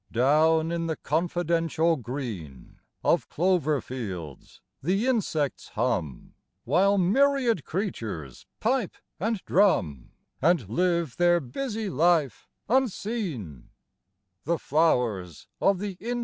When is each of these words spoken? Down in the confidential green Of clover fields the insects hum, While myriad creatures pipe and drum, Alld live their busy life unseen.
Down 0.11 0.71
in 0.71 0.87
the 0.87 0.95
confidential 0.95 1.95
green 1.95 2.79
Of 3.03 3.29
clover 3.29 3.81
fields 3.81 4.59
the 4.81 5.05
insects 5.05 5.67
hum, 5.75 6.33
While 6.63 6.97
myriad 6.97 7.65
creatures 7.65 8.47
pipe 8.59 8.95
and 9.19 9.45
drum, 9.45 10.09
Alld 10.41 10.67
live 10.69 11.17
their 11.17 11.39
busy 11.39 11.87
life 11.87 12.49
unseen. 12.67 13.69